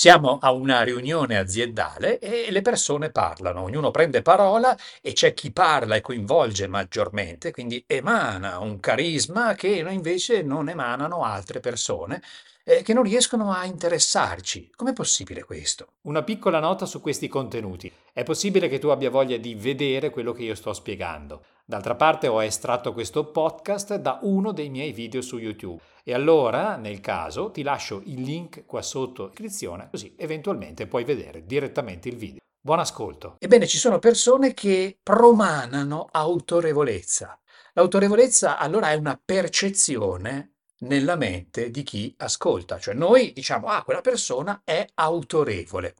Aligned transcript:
Siamo 0.00 0.38
a 0.40 0.50
una 0.52 0.80
riunione 0.80 1.36
aziendale 1.36 2.18
e 2.20 2.50
le 2.50 2.62
persone 2.62 3.10
parlano, 3.10 3.60
ognuno 3.60 3.90
prende 3.90 4.22
parola 4.22 4.74
e 5.02 5.12
c'è 5.12 5.34
chi 5.34 5.52
parla 5.52 5.94
e 5.94 6.00
coinvolge 6.00 6.66
maggiormente, 6.68 7.50
quindi 7.50 7.84
emana 7.86 8.60
un 8.60 8.80
carisma 8.80 9.52
che 9.52 9.68
invece 9.68 10.40
non 10.40 10.70
emanano 10.70 11.22
altre 11.22 11.60
persone 11.60 12.22
eh, 12.64 12.80
che 12.80 12.94
non 12.94 13.02
riescono 13.02 13.52
a 13.52 13.66
interessarci. 13.66 14.70
Com'è 14.74 14.94
possibile 14.94 15.44
questo? 15.44 15.88
Una 16.02 16.22
piccola 16.22 16.60
nota 16.60 16.86
su 16.86 17.02
questi 17.02 17.28
contenuti. 17.28 17.92
È 18.10 18.22
possibile 18.22 18.68
che 18.68 18.78
tu 18.78 18.88
abbia 18.88 19.10
voglia 19.10 19.36
di 19.36 19.54
vedere 19.54 20.08
quello 20.08 20.32
che 20.32 20.44
io 20.44 20.54
sto 20.54 20.72
spiegando. 20.72 21.44
D'altra 21.70 21.94
parte 21.94 22.26
ho 22.26 22.42
estratto 22.42 22.92
questo 22.92 23.30
podcast 23.30 23.94
da 23.94 24.18
uno 24.22 24.50
dei 24.50 24.70
miei 24.70 24.90
video 24.90 25.20
su 25.20 25.38
YouTube 25.38 25.80
e 26.02 26.12
allora, 26.12 26.74
nel 26.74 26.98
caso, 26.98 27.52
ti 27.52 27.62
lascio 27.62 28.02
il 28.06 28.22
link 28.22 28.66
qua 28.66 28.82
sotto 28.82 29.22
in 29.22 29.28
descrizione, 29.28 29.86
così 29.88 30.12
eventualmente 30.18 30.88
puoi 30.88 31.04
vedere 31.04 31.46
direttamente 31.46 32.08
il 32.08 32.16
video. 32.16 32.40
Buon 32.60 32.80
ascolto. 32.80 33.36
Ebbene, 33.38 33.68
ci 33.68 33.78
sono 33.78 34.00
persone 34.00 34.52
che 34.52 34.98
promanano 35.00 36.08
autorevolezza. 36.10 37.38
L'autorevolezza 37.74 38.58
allora 38.58 38.90
è 38.90 38.96
una 38.96 39.16
percezione 39.24 40.54
nella 40.80 41.16
mente 41.16 41.70
di 41.70 41.82
chi 41.82 42.14
ascolta, 42.18 42.78
cioè 42.78 42.94
noi 42.94 43.32
diciamo, 43.32 43.66
ah, 43.68 43.82
quella 43.82 44.00
persona 44.00 44.62
è 44.64 44.86
autorevole, 44.94 45.94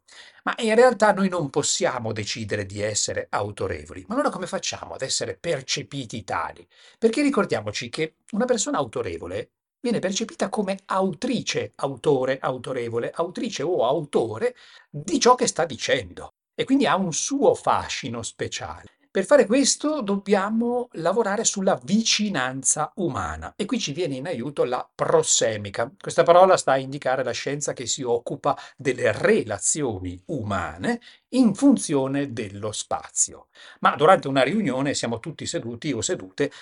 ma 0.45 0.55
in 0.59 0.75
realtà 0.75 1.13
noi 1.13 1.29
non 1.29 1.51
possiamo 1.51 2.13
decidere 2.13 2.67
di 2.67 2.81
essere 2.81 3.27
autorevoli. 3.31 4.05
Ma 4.09 4.15
allora 4.15 4.31
come 4.31 4.47
facciamo 4.47 4.95
ad 4.95 5.03
essere 5.03 5.37
percepiti 5.37 6.25
tali? 6.25 6.67
Perché 6.99 7.23
ricordiamoci 7.23 7.89
che 7.89 8.17
una 8.33 8.45
persona 8.47 8.79
autorevole 8.79 9.51
viene 9.81 9.99
percepita 9.99 10.49
come 10.49 10.79
autrice, 10.87 11.73
autore, 11.77 12.39
autorevole, 12.41 13.11
autrice 13.11 13.63
o 13.63 13.87
autore 13.87 14.55
di 14.91 15.19
ciò 15.19 15.35
che 15.35 15.47
sta 15.47 15.65
dicendo 15.65 16.35
e 16.55 16.65
quindi 16.65 16.87
ha 16.87 16.97
un 16.97 17.13
suo 17.13 17.55
fascino 17.55 18.23
speciale. 18.23 19.00
Per 19.13 19.25
fare 19.25 19.45
questo 19.45 20.03
dobbiamo 20.03 20.89
lavorare 20.93 21.43
sulla 21.43 21.75
vicinanza 21.83 22.93
umana 22.95 23.55
e 23.57 23.65
qui 23.65 23.81
ci 23.81 23.93
viene 23.93 24.15
in 24.15 24.27
aiuto 24.27 24.63
la 24.63 24.89
prossemica. 24.95 25.93
Questa 26.01 26.23
parola 26.23 26.57
sta 26.57 26.73
a 26.73 26.79
indicare 26.79 27.25
la 27.25 27.33
scienza 27.33 27.73
che 27.73 27.87
si 27.87 28.03
occupa 28.03 28.57
delle 28.77 29.11
relazioni 29.11 30.23
umane 30.27 31.01
in 31.31 31.57
funzione 31.57 32.33
dello 32.33 32.71
spazio. 32.71 33.49
Ma 33.81 33.97
durante 33.97 34.29
una 34.29 34.45
riunione 34.45 34.95
siamo 34.95 35.19
tutti 35.19 35.45
seduti 35.45 35.91
o 35.91 36.01
sedute 36.03 36.53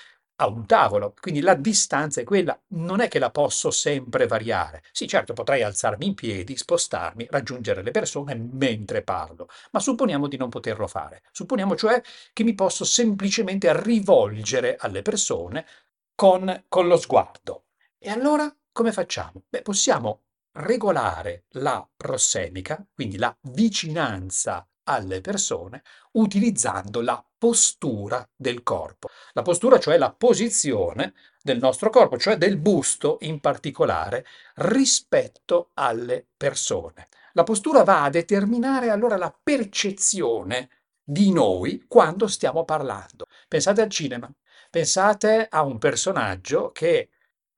a 0.40 0.46
un 0.46 0.66
tavolo, 0.66 1.14
quindi 1.20 1.40
la 1.40 1.54
distanza 1.54 2.20
è 2.20 2.24
quella, 2.24 2.58
non 2.68 3.00
è 3.00 3.08
che 3.08 3.18
la 3.18 3.30
posso 3.30 3.70
sempre 3.70 4.26
variare. 4.26 4.82
Sì, 4.92 5.06
certo, 5.08 5.32
potrei 5.32 5.62
alzarmi 5.62 6.06
in 6.06 6.14
piedi, 6.14 6.56
spostarmi, 6.56 7.26
raggiungere 7.30 7.82
le 7.82 7.90
persone 7.90 8.34
mentre 8.34 9.02
parlo, 9.02 9.48
ma 9.72 9.80
supponiamo 9.80 10.28
di 10.28 10.36
non 10.36 10.48
poterlo 10.48 10.86
fare. 10.86 11.22
Supponiamo 11.32 11.74
cioè 11.76 12.00
che 12.32 12.44
mi 12.44 12.54
posso 12.54 12.84
semplicemente 12.84 13.70
rivolgere 13.82 14.76
alle 14.78 15.02
persone 15.02 15.66
con, 16.14 16.64
con 16.68 16.86
lo 16.86 16.96
sguardo. 16.96 17.64
E 17.98 18.10
allora 18.10 18.52
come 18.72 18.92
facciamo? 18.92 19.42
Beh, 19.48 19.62
possiamo 19.62 20.22
regolare 20.52 21.44
la 21.50 21.86
prossemica, 21.96 22.84
quindi 22.94 23.16
la 23.16 23.36
vicinanza 23.42 24.66
alle 24.88 25.20
persone 25.20 25.82
utilizzando 26.12 27.02
la 27.02 27.22
postura 27.36 28.26
del 28.34 28.62
corpo. 28.62 29.08
La 29.32 29.42
postura, 29.42 29.78
cioè 29.78 29.98
la 29.98 30.12
posizione 30.12 31.12
del 31.42 31.58
nostro 31.58 31.90
corpo, 31.90 32.18
cioè 32.18 32.36
del 32.36 32.56
busto 32.56 33.18
in 33.20 33.38
particolare, 33.40 34.24
rispetto 34.56 35.70
alle 35.74 36.26
persone. 36.36 37.08
La 37.34 37.44
postura 37.44 37.84
va 37.84 38.04
a 38.04 38.10
determinare 38.10 38.88
allora 38.88 39.16
la 39.16 39.34
percezione 39.42 40.70
di 41.04 41.30
noi 41.32 41.84
quando 41.86 42.26
stiamo 42.26 42.64
parlando. 42.64 43.26
Pensate 43.46 43.82
al 43.82 43.90
cinema, 43.90 44.30
pensate 44.70 45.46
a 45.48 45.62
un 45.62 45.78
personaggio 45.78 46.72
che 46.72 47.10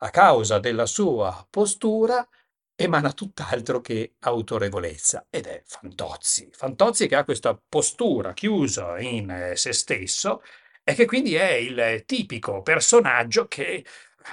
a 0.03 0.11
causa 0.11 0.59
della 0.59 0.87
sua 0.87 1.47
postura 1.49 2.27
emana 2.83 3.13
tutt'altro 3.13 3.81
che 3.81 4.15
autorevolezza 4.21 5.27
ed 5.31 5.47
è 5.47 5.63
Fantozzi. 5.67 6.49
Fantozzi 6.53 7.07
che 7.09 7.17
ha 7.17 7.25
questa 7.25 7.55
postura 7.69 8.33
chiusa 8.33 8.99
in 8.99 9.31
eh, 9.31 9.57
se 9.57 9.73
stesso 9.73 10.43
e 10.83 10.95
che 10.95 11.05
quindi 11.05 11.35
è 11.35 11.51
il 11.53 12.05
tipico 12.07 12.63
personaggio 12.63 13.47
che 13.49 13.85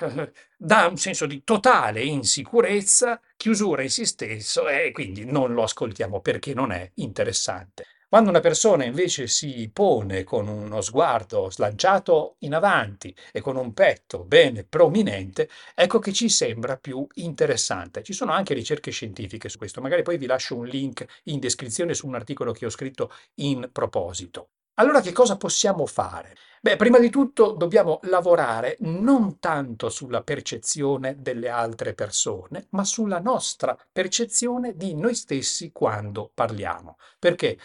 eh, 0.02 0.32
dà 0.56 0.88
un 0.88 0.98
senso 0.98 1.26
di 1.26 1.44
totale 1.44 2.04
insicurezza, 2.04 3.20
chiusura 3.36 3.82
in 3.84 3.90
se 3.90 4.06
stesso 4.06 4.68
e 4.68 4.92
quindi 4.92 5.26
non 5.26 5.54
lo 5.54 5.64
ascoltiamo 5.64 6.22
perché 6.22 6.54
non 6.54 6.72
è 6.72 6.90
interessante. 6.96 7.86
Quando 8.10 8.30
una 8.30 8.40
persona 8.40 8.86
invece 8.86 9.28
si 9.28 9.70
pone 9.74 10.24
con 10.24 10.48
uno 10.48 10.80
sguardo 10.80 11.50
slanciato 11.52 12.38
in 12.40 12.54
avanti 12.54 13.14
e 13.34 13.42
con 13.42 13.58
un 13.58 13.74
petto 13.74 14.24
bene 14.24 14.64
prominente, 14.64 15.50
ecco 15.76 16.00
che 16.00 16.14
ci 16.14 16.30
sembra 16.30 16.78
più 16.78 17.06
interessante. 17.16 18.04
Ci 18.04 18.14
sono 18.14 18.32
anche 18.32 18.54
ricerche 18.54 18.92
scientifiche 18.92 19.50
su 19.50 19.58
questo, 19.58 19.82
magari 19.82 20.04
poi 20.04 20.18
vi 20.18 20.26
lascio 20.26 20.56
un 20.56 20.66
link 20.68 21.06
in 21.26 21.40
descrizione 21.40 21.94
su 21.94 22.08
un 22.08 22.16
articolo 22.16 22.54
che 22.54 22.66
ho 22.66 22.70
scritto 22.70 23.12
in 23.36 23.70
proposito. 23.74 24.52
Allora 24.76 25.02
che 25.02 25.12
cosa 25.12 25.36
possiamo 25.36 25.86
fare? 25.86 26.36
Beh, 26.62 26.78
prima 26.78 27.00
di 27.00 27.10
tutto 27.10 27.52
dobbiamo 27.52 28.00
lavorare 28.04 28.78
non 28.82 29.40
tanto 29.40 29.90
sulla 29.90 30.22
percezione 30.24 31.16
delle 31.20 31.50
altre 31.50 31.94
persone, 31.94 32.68
ma 32.70 32.86
sulla 32.86 33.20
nostra 33.20 33.78
percezione 33.92 34.76
di 34.78 34.94
noi 34.96 35.14
stessi 35.16 35.72
quando 35.74 36.32
parliamo. 36.34 36.98
Perché? 37.20 37.58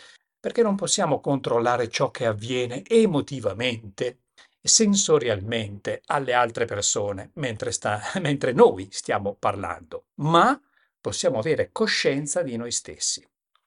Perché 0.43 0.63
non 0.63 0.75
possiamo 0.75 1.21
controllare 1.21 1.89
ciò 1.89 2.11
che 2.11 2.27
avviene 2.27 2.83
emotivamente, 2.85 4.23
sensorialmente 4.61 6.03
alle 6.07 6.33
altre 6.33 6.65
persone 6.65 7.31
mentre, 7.35 7.71
sta, 7.71 8.01
mentre 8.21 8.51
noi 8.53 8.89
stiamo 8.91 9.37
parlando, 9.39 10.07
ma 10.15 10.61
possiamo 11.01 11.39
avere 11.39 11.71
coscienza 11.71 12.43
di 12.43 12.57
noi 12.57 12.73
stessi. 12.73 13.25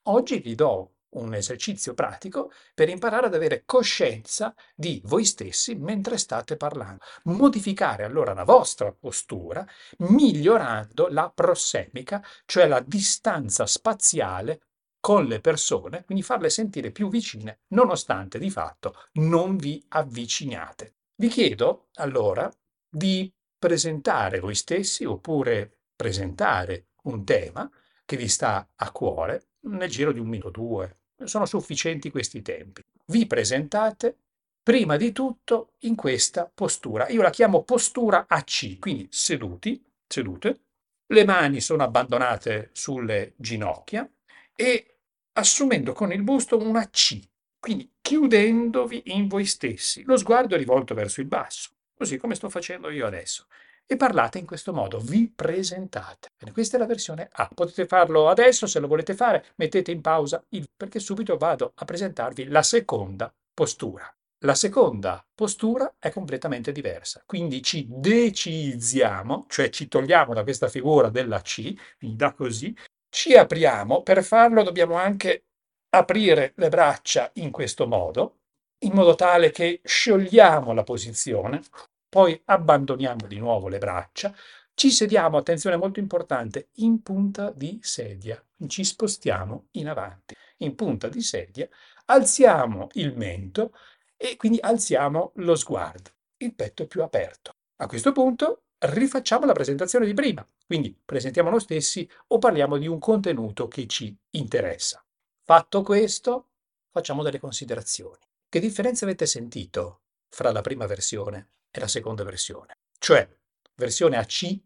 Oggi 0.07 0.39
vi 0.39 0.53
do 0.53 0.95
un 1.11 1.33
esercizio 1.33 1.93
pratico 1.93 2.51
per 2.73 2.89
imparare 2.89 3.27
ad 3.27 3.35
avere 3.35 3.63
coscienza 3.65 4.53
di 4.75 5.01
voi 5.05 5.23
stessi 5.23 5.75
mentre 5.75 6.17
state 6.17 6.57
parlando. 6.57 7.05
Modificare 7.23 8.03
allora 8.03 8.33
la 8.33 8.43
vostra 8.43 8.91
postura 8.91 9.65
migliorando 9.99 11.07
la 11.07 11.31
prossemica, 11.33 12.21
cioè 12.45 12.67
la 12.67 12.81
distanza 12.81 13.65
spaziale 13.65 14.59
con 15.05 15.25
le 15.25 15.39
persone, 15.39 16.03
quindi 16.03 16.23
farle 16.23 16.49
sentire 16.49 16.89
più 16.89 17.09
vicine, 17.09 17.59
nonostante 17.75 18.39
di 18.39 18.49
fatto 18.49 18.95
non 19.19 19.55
vi 19.55 19.85
avviciniate. 19.89 20.95
Vi 21.17 21.27
chiedo 21.27 21.89
allora 21.97 22.51
di 22.89 23.31
presentare 23.55 24.39
voi 24.39 24.55
stessi 24.55 25.05
oppure 25.05 25.81
presentare 25.95 26.88
un 27.03 27.23
tema 27.23 27.69
che 28.03 28.17
vi 28.17 28.27
sta 28.27 28.67
a 28.73 28.91
cuore 28.91 29.49
nel 29.67 29.91
giro 29.91 30.11
di 30.11 30.17
un 30.17 30.27
minuto 30.27 30.47
o 30.47 30.66
due. 30.66 30.97
Sono 31.23 31.45
sufficienti 31.45 32.09
questi 32.09 32.41
tempi. 32.41 32.81
Vi 33.05 33.27
presentate 33.27 34.17
prima 34.63 34.97
di 34.97 35.11
tutto 35.11 35.73
in 35.81 35.93
questa 35.93 36.51
postura. 36.51 37.09
Io 37.09 37.22
la 37.22 37.29
chiamo 37.29 37.61
postura 37.61 38.25
AC, 38.27 38.79
quindi 38.79 39.07
seduti, 39.11 39.85
sedute, 40.07 40.61
le 41.05 41.25
mani 41.25 41.61
sono 41.61 41.83
abbandonate 41.83 42.72
sulle 42.73 43.35
ginocchia 43.37 44.09
e 44.55 44.94
assumendo 45.38 45.94
con 45.94 46.12
il 46.12 46.23
busto 46.23 46.57
una 46.57 46.90
C, 46.90 47.22
quindi 47.59 47.91
chiudendovi 48.01 49.03
in 49.07 49.28
voi 49.28 49.46
stessi. 49.46 50.03
Lo 50.03 50.18
sguardo 50.18 50.56
rivolto 50.56 50.94
verso 50.94 51.22
il 51.22 51.28
basso, 51.28 51.72
così 51.94 52.18
come 52.18 52.35
sto 52.35 52.50
facendo 52.50 52.90
io 52.90 53.06
adesso. 53.06 53.47
E 53.88 53.97
parlate 53.97 54.40
in 54.40 54.46
questo 54.47 54.73
modo, 54.73 55.00
vi 55.00 55.31
presentate. 55.34 56.29
Bene, 56.38 56.51
questa 56.51 56.78
è 56.78 56.79
la 56.79 56.88
versione 56.88 57.29
A. 57.34 57.50
Potete 57.53 57.85
farlo 57.85 58.29
adesso, 58.29 58.66
se 58.66 58.79
lo 58.79 58.88
volete 58.88 59.13
fare, 59.13 59.46
mettete 59.57 59.91
in 59.91 60.01
pausa 60.01 60.43
il, 60.49 60.67
perché 60.76 60.99
subito 60.99 61.38
vado 61.38 61.72
a 61.76 61.85
presentarvi 61.85 62.47
la 62.47 62.64
seconda 62.64 63.31
postura. 63.53 64.11
La 64.40 64.55
seconda 64.55 65.26
postura 65.34 65.96
è 65.97 66.11
completamente 66.11 66.72
diversa, 66.72 67.23
quindi 67.26 67.64
ci 67.64 67.88
decizziamo, 67.90 69.46
cioè 69.49 69.70
ci 69.70 69.88
togliamo 69.88 70.34
da 70.34 70.43
questa 70.43 70.67
figura 70.67 71.09
della 71.09 71.41
C, 71.41 71.73
quindi 71.97 72.17
da 72.17 72.34
così, 72.34 72.76
ci 73.16 73.34
apriamo, 73.34 74.03
per 74.03 74.26
farlo 74.26 74.62
dobbiamo 74.62 74.96
anche 74.96 75.46
aprire 75.91 76.52
le 76.58 76.67
braccia 76.67 77.32
in 77.35 77.50
questo 77.50 77.88
modo, 77.88 78.40
in 78.79 78.91
modo 78.91 79.16
tale 79.16 79.52
che 79.52 79.79
sciogliamo 79.82 80.73
la 80.73 80.84
posizione, 80.84 81.62
poi 82.09 82.40
abbandoniamo 82.44 83.26
di 83.26 83.40
nuovo 83.40 83.70
le 83.70 83.78
braccia, 83.78 84.35
ci 84.73 84.91
sediamo, 84.91 85.38
attenzione 85.38 85.78
molto 85.78 86.02
importante, 86.02 86.72
in 86.79 87.02
punta 87.02 87.52
di 87.52 87.79
sedia, 87.82 88.44
ci 88.67 88.84
spostiamo 88.84 89.67
in 89.72 89.88
avanti, 89.88 90.35
in 90.58 90.76
punta 90.76 91.08
di 91.08 91.22
sedia, 91.22 91.70
alziamo 92.08 92.90
il 92.96 93.16
mento 93.16 93.72
e 94.17 94.35
quindi 94.35 94.59
alziamo 94.59 95.32
lo 95.35 95.56
sguardo, 95.56 96.12
il 96.40 96.53
petto 96.53 96.84
è 96.84 96.85
più 96.85 97.02
aperto. 97.02 97.56
A 97.78 97.88
questo 97.88 98.12
punto 98.12 98.65
rifacciamo 98.93 99.46
la 99.46 99.53
presentazione 99.53 100.05
di 100.05 100.14
prima. 100.14 100.47
Quindi 100.66 100.97
presentiamo 101.03 101.49
noi 101.49 101.59
stessi 101.59 102.09
o 102.28 102.37
parliamo 102.37 102.78
di 102.78 102.87
un 102.87 102.99
contenuto 102.99 103.67
che 103.67 103.87
ci 103.87 104.16
interessa. 104.32 105.05
Fatto 105.43 105.82
questo, 105.82 106.49
facciamo 106.90 107.23
delle 107.23 107.40
considerazioni. 107.40 108.23
Che 108.49 108.59
differenza 108.59 109.05
avete 109.05 109.26
sentito 109.26 110.02
fra 110.29 110.52
la 110.52 110.61
prima 110.61 110.85
versione 110.85 111.49
e 111.70 111.79
la 111.79 111.87
seconda 111.87 112.23
versione? 112.23 112.78
Cioè, 112.97 113.28
versione 113.76 114.17
AC 114.17 114.58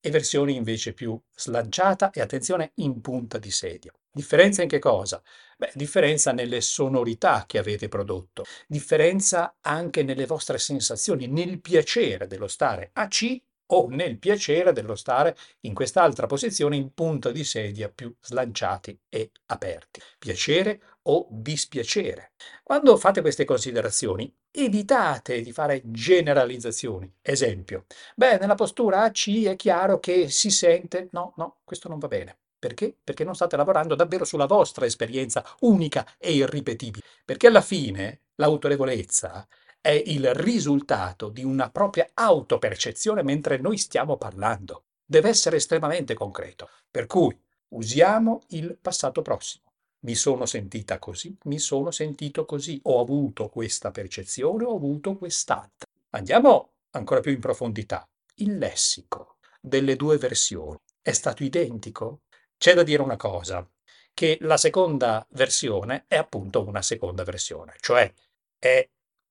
e 0.00 0.10
versione 0.10 0.52
invece 0.52 0.92
più 0.92 1.20
slanciata 1.34 2.10
e 2.10 2.20
attenzione 2.20 2.72
in 2.76 3.00
punta 3.00 3.38
di 3.38 3.50
sedia. 3.50 3.92
Differenza 4.10 4.62
in 4.62 4.68
che 4.68 4.78
cosa? 4.78 5.22
Beh, 5.56 5.72
differenza 5.74 6.32
nelle 6.32 6.60
sonorità 6.60 7.44
che 7.46 7.58
avete 7.58 7.88
prodotto, 7.88 8.44
differenza 8.66 9.58
anche 9.60 10.02
nelle 10.02 10.26
vostre 10.26 10.58
sensazioni, 10.58 11.26
nel 11.26 11.60
piacere 11.60 12.26
dello 12.26 12.48
stare 12.48 12.90
a 12.94 13.06
C 13.08 13.40
o 13.70 13.88
nel 13.88 14.18
piacere 14.18 14.72
dello 14.72 14.94
stare 14.94 15.36
in 15.60 15.74
quest'altra 15.74 16.26
posizione 16.26 16.76
in 16.76 16.92
punta 16.94 17.30
di 17.30 17.44
sedia 17.44 17.88
più 17.88 18.14
slanciati 18.20 18.98
e 19.08 19.30
aperti. 19.46 20.00
Piacere 20.18 20.80
o 21.02 21.26
dispiacere. 21.30 22.32
Quando 22.62 22.96
fate 22.96 23.20
queste 23.20 23.44
considerazioni, 23.44 24.32
evitate 24.50 25.40
di 25.40 25.52
fare 25.52 25.82
generalizzazioni. 25.84 27.12
Esempio, 27.20 27.84
beh, 28.14 28.38
nella 28.38 28.54
postura 28.54 29.02
AC 29.02 29.44
è 29.44 29.56
chiaro 29.56 29.98
che 30.00 30.28
si 30.28 30.50
sente... 30.50 31.08
No, 31.12 31.32
no, 31.36 31.58
questo 31.64 31.88
non 31.88 31.98
va 31.98 32.08
bene. 32.08 32.36
Perché? 32.58 32.96
Perché 33.04 33.22
non 33.22 33.36
state 33.36 33.56
lavorando 33.56 33.94
davvero 33.94 34.24
sulla 34.24 34.46
vostra 34.46 34.84
esperienza 34.84 35.44
unica 35.60 36.06
e 36.18 36.32
irripetibile. 36.32 37.04
Perché 37.24 37.46
alla 37.46 37.60
fine 37.60 38.22
l'autorevolezza 38.34 39.46
è 39.88 40.02
il 40.04 40.34
risultato 40.34 41.30
di 41.30 41.42
una 41.42 41.70
propria 41.70 42.10
autopercezione 42.12 43.22
mentre 43.22 43.56
noi 43.56 43.78
stiamo 43.78 44.18
parlando. 44.18 44.84
Deve 45.02 45.30
essere 45.30 45.56
estremamente 45.56 46.12
concreto. 46.12 46.68
Per 46.90 47.06
cui 47.06 47.34
usiamo 47.68 48.42
il 48.48 48.76
passato 48.78 49.22
prossimo. 49.22 49.64
Mi 50.00 50.14
sono 50.14 50.44
sentita 50.44 50.98
così, 50.98 51.34
mi 51.44 51.58
sono 51.58 51.90
sentito 51.90 52.44
così, 52.44 52.78
ho 52.82 53.00
avuto 53.00 53.48
questa 53.48 53.90
percezione, 53.90 54.64
ho 54.64 54.76
avuto 54.76 55.16
quest'altra. 55.16 55.88
Andiamo 56.10 56.72
ancora 56.90 57.20
più 57.20 57.32
in 57.32 57.40
profondità. 57.40 58.06
Il 58.34 58.58
lessico 58.58 59.36
delle 59.58 59.96
due 59.96 60.18
versioni 60.18 60.76
è 61.00 61.12
stato 61.12 61.42
identico? 61.42 62.24
C'è 62.58 62.74
da 62.74 62.82
dire 62.82 63.00
una 63.00 63.16
cosa, 63.16 63.66
che 64.12 64.36
la 64.42 64.58
seconda 64.58 65.26
versione 65.30 66.04
è 66.08 66.16
appunto 66.16 66.62
una 66.62 66.82
seconda 66.82 67.24
versione, 67.24 67.76
cioè 67.80 68.12
è 68.58 68.86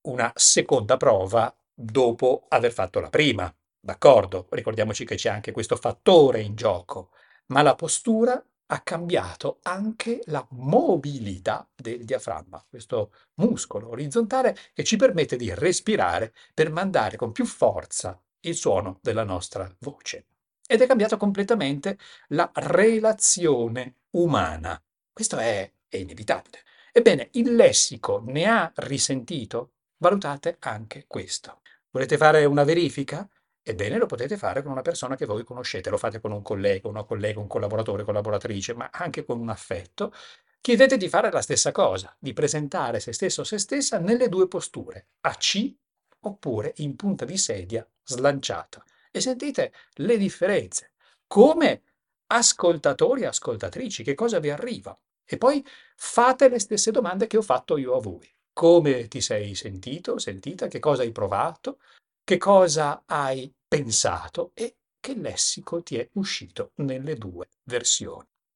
una 0.08 0.32
seconda 0.34 0.96
prova 0.96 1.54
dopo 1.72 2.46
aver 2.48 2.72
fatto 2.72 3.00
la 3.00 3.10
prima. 3.10 3.54
D'accordo? 3.78 4.46
Ricordiamoci 4.50 5.04
che 5.04 5.16
c'è 5.16 5.28
anche 5.28 5.52
questo 5.52 5.76
fattore 5.76 6.40
in 6.40 6.54
gioco, 6.54 7.10
ma 7.46 7.62
la 7.62 7.74
postura 7.74 8.42
ha 8.70 8.80
cambiato 8.80 9.58
anche 9.62 10.20
la 10.26 10.46
mobilità 10.50 11.66
del 11.74 12.04
diaframma, 12.04 12.64
questo 12.68 13.12
muscolo 13.34 13.90
orizzontale 13.90 14.56
che 14.74 14.84
ci 14.84 14.96
permette 14.96 15.36
di 15.36 15.52
respirare 15.54 16.34
per 16.52 16.70
mandare 16.70 17.16
con 17.16 17.32
più 17.32 17.46
forza 17.46 18.20
il 18.40 18.54
suono 18.54 18.98
della 19.00 19.24
nostra 19.24 19.72
voce 19.80 20.26
ed 20.66 20.82
è 20.82 20.86
cambiata 20.86 21.16
completamente 21.16 21.98
la 22.28 22.50
relazione 22.54 24.00
umana. 24.10 24.80
Questo 25.12 25.38
è, 25.38 25.70
è 25.88 25.96
inevitabile. 25.96 26.58
Ebbene, 26.92 27.28
il 27.32 27.54
lessico 27.54 28.22
ne 28.26 28.46
ha 28.46 28.70
risentito? 28.76 29.72
Valutate 30.00 30.56
anche 30.60 31.06
questo. 31.08 31.60
Volete 31.90 32.16
fare 32.16 32.44
una 32.44 32.62
verifica? 32.62 33.28
Ebbene, 33.60 33.98
lo 33.98 34.06
potete 34.06 34.36
fare 34.36 34.62
con 34.62 34.70
una 34.70 34.80
persona 34.80 35.16
che 35.16 35.26
voi 35.26 35.42
conoscete, 35.42 35.90
lo 35.90 35.98
fate 35.98 36.20
con 36.20 36.30
un 36.30 36.40
collega, 36.40 36.88
una 36.88 37.02
collega, 37.02 37.40
un 37.40 37.48
collaboratore, 37.48 38.04
collaboratrice, 38.04 38.74
ma 38.74 38.90
anche 38.92 39.24
con 39.24 39.40
un 39.40 39.48
affetto. 39.48 40.12
Chiedete 40.60 40.96
di 40.96 41.08
fare 41.08 41.32
la 41.32 41.42
stessa 41.42 41.72
cosa, 41.72 42.14
di 42.16 42.32
presentare 42.32 43.00
se 43.00 43.12
stesso 43.12 43.40
o 43.40 43.44
se 43.44 43.58
stessa 43.58 43.98
nelle 43.98 44.28
due 44.28 44.46
posture, 44.46 45.08
a 45.22 45.34
C 45.34 45.74
oppure 46.20 46.74
in 46.76 46.94
punta 46.94 47.24
di 47.24 47.36
sedia 47.36 47.86
slanciata 48.04 48.84
e 49.10 49.20
sentite 49.20 49.72
le 49.94 50.16
differenze. 50.16 50.92
Come 51.26 51.82
ascoltatori 52.28 53.22
e 53.22 53.26
ascoltatrici, 53.26 54.04
che 54.04 54.14
cosa 54.14 54.38
vi 54.38 54.50
arriva? 54.50 54.96
E 55.24 55.36
poi 55.36 55.66
fate 55.96 56.48
le 56.48 56.60
stesse 56.60 56.92
domande 56.92 57.26
che 57.26 57.36
ho 57.36 57.42
fatto 57.42 57.76
io 57.76 57.96
a 57.96 58.00
voi. 58.00 58.32
Come 58.58 59.06
ti 59.06 59.20
sei 59.20 59.54
sentito, 59.54 60.18
sentita? 60.18 60.66
Che 60.66 60.80
cosa 60.80 61.02
hai 61.02 61.12
provato? 61.12 61.78
Che 62.24 62.38
cosa 62.38 63.04
hai 63.06 63.54
pensato? 63.68 64.50
E 64.52 64.78
che 64.98 65.14
lessico 65.14 65.80
ti 65.84 65.96
è 65.96 66.08
uscito 66.14 66.72
nelle 66.78 67.14
due 67.14 67.48
versioni? 67.62 68.26